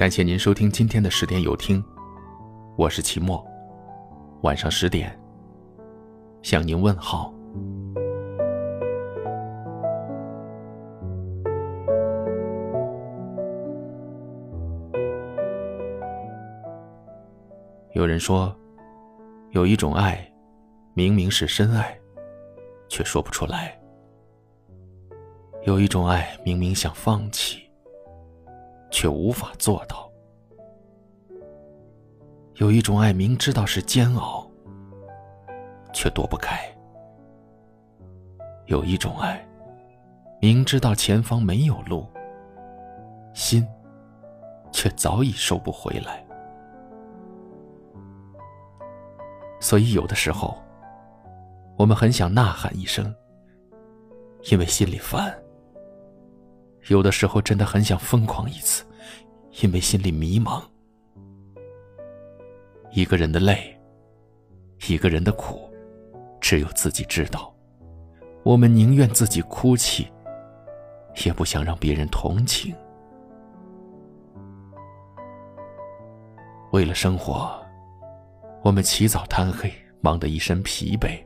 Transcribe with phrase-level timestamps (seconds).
[0.00, 1.84] 感谢您收听今天的十点有听，
[2.74, 3.46] 我是齐墨。
[4.40, 5.14] 晚上十点，
[6.40, 7.30] 向您问好。
[17.92, 18.56] 有人说，
[19.50, 20.26] 有一种爱，
[20.94, 21.94] 明明是深爱，
[22.88, 23.68] 却说不出来；
[25.64, 27.69] 有一种爱，明明想放弃。
[28.90, 30.10] 却无法做到。
[32.56, 34.46] 有一种爱，明知道是煎熬，
[35.92, 36.58] 却躲不开；
[38.66, 39.42] 有一种爱，
[40.40, 42.06] 明知道前方没有路，
[43.32, 43.66] 心
[44.72, 46.22] 却早已收不回来。
[49.58, 50.58] 所以，有的时候，
[51.78, 53.14] 我们很想呐喊一声，
[54.50, 55.34] 因为心里烦。
[56.88, 58.84] 有的时候真的很想疯狂一次，
[59.62, 60.62] 因为心里迷茫。
[62.92, 63.78] 一个人的累，
[64.88, 65.70] 一个人的苦，
[66.40, 67.54] 只有自己知道。
[68.42, 70.10] 我们宁愿自己哭泣，
[71.24, 72.74] 也不想让别人同情。
[76.72, 77.52] 为了生活，
[78.62, 81.22] 我们起早贪黑，忙得一身疲惫。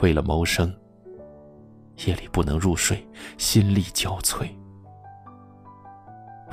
[0.00, 0.74] 为了谋生。
[2.06, 4.48] 夜里不能入睡，心力交瘁。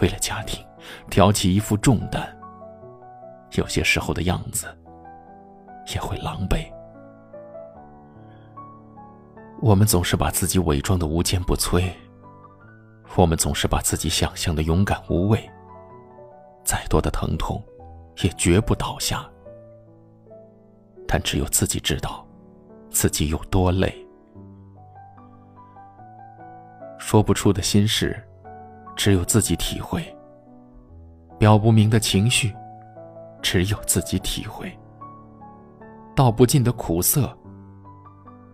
[0.02, 0.66] 为了家庭，
[1.10, 2.28] 挑起一副重担。
[3.54, 4.68] 有些时候的样子，
[5.94, 6.66] 也会狼狈。
[9.62, 11.90] 我们总是把自己伪装的无坚不摧，
[13.16, 15.50] 我们总是把自己想象的勇敢无畏。
[16.66, 17.64] 再多的疼痛，
[18.24, 19.26] 也绝不倒下。
[21.08, 22.28] 但只有自己知道，
[22.90, 24.05] 自己有多累。
[27.16, 28.22] 说不出的心事，
[28.94, 30.02] 只有自己体会；
[31.40, 32.54] 表不明的情绪，
[33.42, 34.68] 只有自己体会；
[36.14, 37.34] 道不尽的苦涩，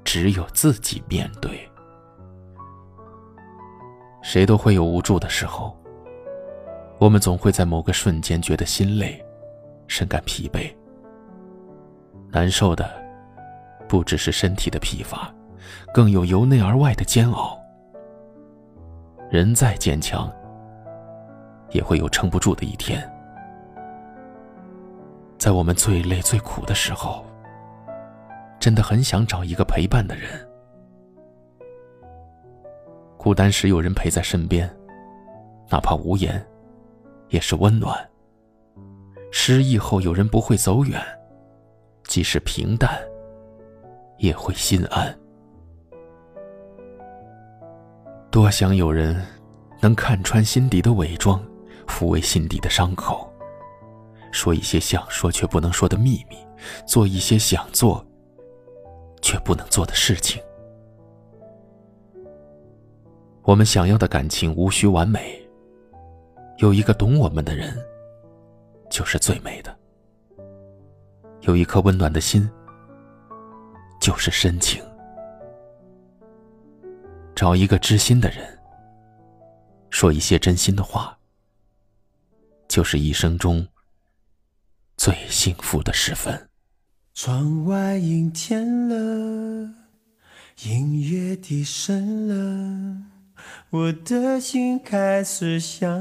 [0.03, 1.67] 只有自己面对。
[4.21, 5.75] 谁都会有无助的时候，
[6.99, 9.19] 我们总会在某个瞬间觉得心累，
[9.87, 10.71] 深感疲惫。
[12.31, 12.87] 难受的，
[13.87, 15.33] 不只是身体的疲乏，
[15.91, 17.59] 更有由内而外的煎熬。
[19.31, 20.29] 人再坚强，
[21.69, 23.01] 也会有撑不住的一天。
[25.37, 27.25] 在我们最累、最苦的时候，
[28.59, 30.29] 真的很想找一个陪伴的人。
[33.15, 34.69] 孤单时有人陪在身边，
[35.69, 36.45] 哪怕无言，
[37.29, 37.97] 也是温暖。
[39.31, 41.01] 失意后有人不会走远，
[42.03, 42.99] 即使平淡，
[44.17, 45.20] 也会心安。
[48.31, 49.21] 多想有人
[49.81, 51.43] 能看穿心底的伪装，
[51.85, 53.29] 抚慰心底的伤口，
[54.31, 56.37] 说一些想说却不能说的秘密，
[56.87, 58.03] 做一些想做
[59.21, 60.41] 却不能做的事情。
[63.41, 65.37] 我们想要的感情无需完美，
[66.59, 67.77] 有一个懂我们的人
[68.89, 69.77] 就是最美的。
[71.41, 72.49] 有一颗温暖的心
[73.99, 74.81] 就是深情。
[77.41, 78.59] 找一个知心的人，
[79.89, 81.17] 说一些真心的话，
[82.67, 83.67] 就是一生中
[84.95, 86.47] 最幸福的时分。
[87.15, 89.73] 窗外阴天了，
[90.65, 93.01] 音乐低声了，
[93.71, 95.99] 我的心开始想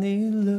[0.00, 0.58] 你了。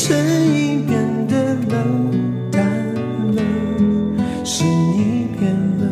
[0.00, 0.16] 声
[0.54, 2.64] 音变得冷淡
[3.34, 3.42] 了，
[4.44, 5.82] 是你变了，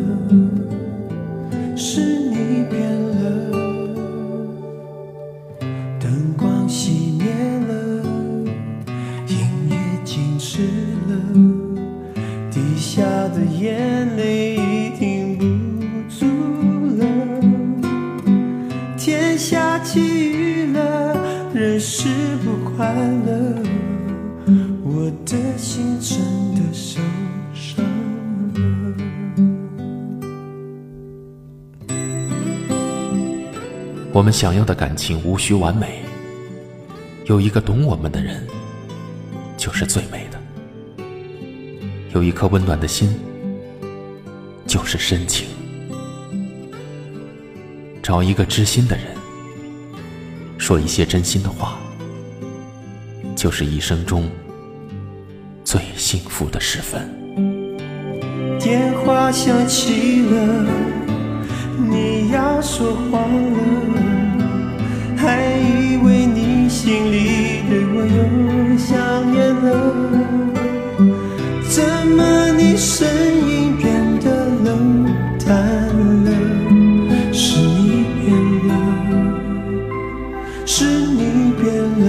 [1.75, 1.99] 是
[2.29, 2.96] 你变
[34.17, 36.01] 我们想要的感情无需完美，
[37.25, 38.43] 有一个懂我们的人，
[39.55, 41.05] 就是最美的。
[42.15, 43.15] 有一颗温暖的心，
[44.65, 45.45] 就是深情。
[48.01, 49.05] 找一个知心的人，
[50.57, 51.77] 说一些真心的话，
[53.35, 54.27] 就是一生中
[55.63, 57.07] 最幸福的时分。
[58.59, 60.65] 电话响起了，
[61.77, 64.06] 你要说话了，
[66.87, 68.95] 心里对我又想
[69.29, 69.67] 念了。
[71.67, 71.83] 怎
[72.15, 73.05] 么你声
[73.45, 75.03] 音变得冷
[75.45, 75.51] 淡
[76.23, 76.31] 了？
[77.33, 78.31] 是你变
[78.69, 78.71] 了，
[80.65, 81.67] 是你变
[82.05, 82.07] 了。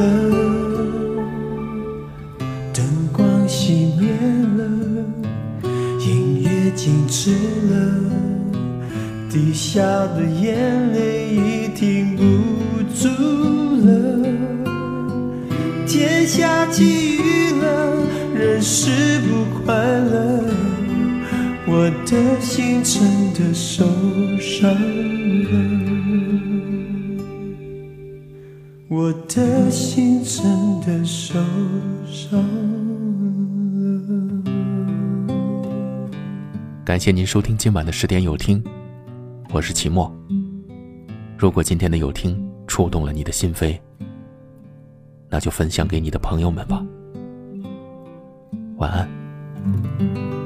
[2.72, 2.78] 灯
[3.12, 4.12] 光熄灭
[4.58, 4.62] 了，
[5.98, 7.32] 音乐静止
[7.68, 7.74] 了，
[9.28, 12.22] 滴下的眼泪已停不
[16.78, 17.92] 际遇了，
[18.32, 20.44] 人是不快乐，
[21.66, 23.84] 我的心真的受
[24.38, 24.70] 伤
[25.42, 25.50] 了，
[28.86, 31.40] 我的心真的受
[32.06, 32.40] 伤
[33.74, 34.44] 了。
[36.84, 38.62] 感谢您收听今晚的十点有听，
[39.50, 40.16] 我是齐墨。
[41.36, 43.76] 如果今天的有听触动了你的心扉，
[45.28, 46.82] 那就分享给你的朋友们吧。
[48.76, 50.37] 晚安。